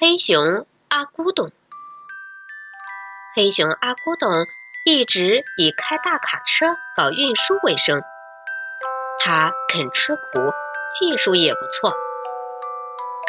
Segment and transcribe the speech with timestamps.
[0.00, 1.52] 黑熊阿古董。
[3.36, 4.30] 黑熊阿古董
[4.86, 8.00] 一直以开大卡车搞运输为生，
[9.22, 10.22] 他肯吃苦，
[10.98, 11.92] 技术也不错。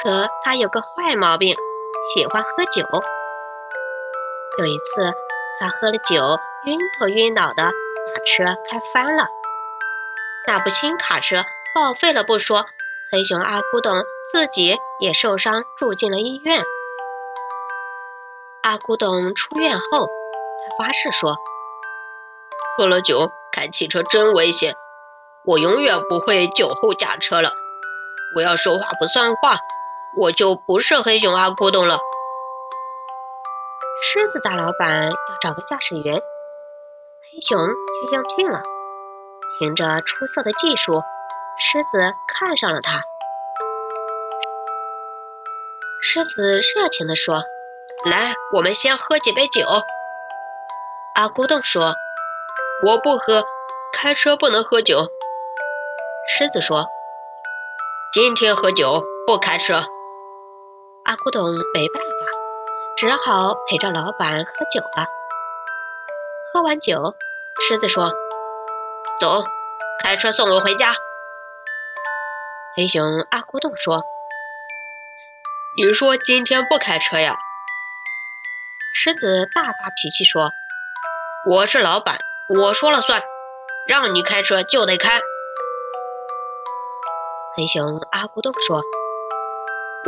[0.01, 1.57] 可他有个坏毛病，
[2.15, 2.87] 喜欢喝酒。
[4.59, 5.13] 有一次，
[5.59, 9.27] 他喝了酒，晕头晕脑的，把车开翻了。
[10.47, 11.43] 那部新卡车
[11.75, 12.65] 报废了不说，
[13.11, 13.93] 黑熊阿古董
[14.31, 16.63] 自己也受伤，住进了医院。
[18.63, 21.35] 阿古董出院后，他发誓说
[22.77, 24.75] ：“喝了酒开汽车真危险，
[25.43, 27.51] 我永远不会酒后驾车了。
[28.35, 29.57] 我要说话不算话，
[30.17, 31.97] 我就不是黑熊阿古董了。”
[34.03, 38.61] 狮子大老板要找个驾驶员，黑熊去应聘了。
[39.59, 41.01] 凭着出色的技术，
[41.59, 43.03] 狮子看上了他。
[46.03, 46.41] 狮子
[46.75, 47.43] 热情地说
[48.09, 49.61] ：“来，我们先喝几杯酒。”
[51.13, 51.93] 阿古董说
[52.83, 53.43] ：“我不喝，
[53.93, 55.07] 开车不能喝酒。”
[56.27, 56.87] 狮子说
[58.11, 59.75] ：“今天喝酒不开车。”
[61.05, 62.09] 阿古董没办法，
[62.97, 65.05] 只好陪着老板喝酒了。
[66.51, 67.13] 喝完酒，
[67.61, 68.11] 狮子说。
[69.19, 69.43] 走，
[70.03, 70.95] 开车送我回家。
[72.75, 74.03] 黑熊阿古董说
[75.77, 77.37] ：“你说今天不开车呀？”
[78.93, 80.51] 狮子大发脾气说
[81.49, 82.17] ：“我是老板，
[82.49, 83.23] 我说了算，
[83.87, 85.17] 让你开车就得开。”
[87.55, 88.81] 黑熊阿古董说：“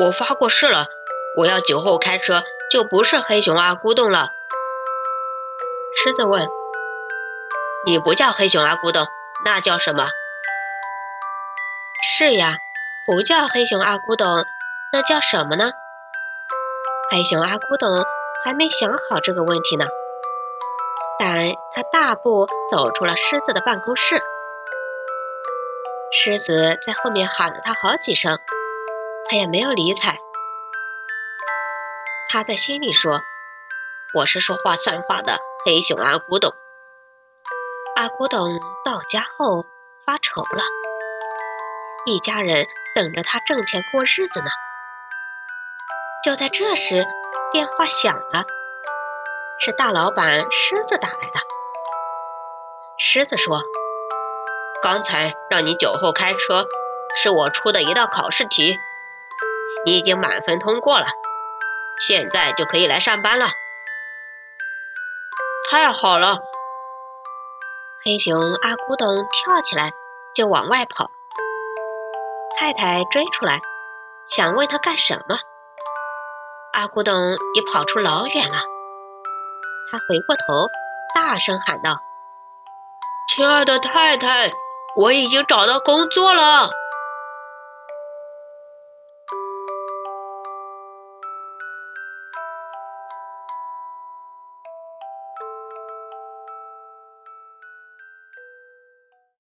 [0.03, 0.87] 我发过誓了，
[1.37, 4.31] 我要酒后开车就不是黑熊阿古董了。”
[6.03, 6.45] 狮子问。
[7.85, 9.05] 你不叫黑熊阿古董，
[9.45, 10.07] 那叫什么？
[12.01, 12.53] 是呀，
[13.05, 14.45] 不叫黑熊阿古董，
[14.93, 15.71] 那叫什么呢？
[17.09, 17.89] 黑熊阿古董
[18.45, 19.87] 还没想好这个问题呢，
[21.17, 24.21] 但他大步走出了狮子的办公室。
[26.11, 28.37] 狮子在后面喊了他好几声，
[29.27, 30.19] 他也没有理睬。
[32.29, 33.19] 他在心里说
[34.13, 36.53] ：“我是说话算话的黑熊阿古董。”
[37.97, 39.65] 阿古董到家后
[40.05, 40.63] 发愁了，
[42.05, 44.45] 一家人等着他挣钱过日子呢。
[46.23, 47.05] 就在这时，
[47.51, 48.45] 电话响了，
[49.59, 51.39] 是大老板狮子打来的。
[52.97, 53.61] 狮子说
[54.81, 56.65] ：“刚才让你酒后开车，
[57.21, 58.77] 是我出的一道考试题，
[59.85, 61.07] 你已经满分通过了，
[61.99, 63.47] 现在就可以来上班了。”
[65.69, 66.37] 太好了！
[68.05, 69.91] 黑熊阿古董跳起来
[70.33, 71.11] 就往外跑，
[72.57, 73.59] 太太追出来，
[74.25, 75.37] 想问他干什么。
[76.73, 77.13] 阿古董
[77.53, 78.57] 也跑出老远了，
[79.91, 80.67] 他回过头，
[81.13, 82.01] 大声喊道
[83.29, 84.51] ：“亲爱的太太，
[84.95, 86.71] 我已经找到工作了。”